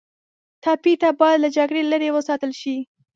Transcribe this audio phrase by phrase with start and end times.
[0.63, 2.75] ټپي ته باید له جګړې لرې وساتل شي.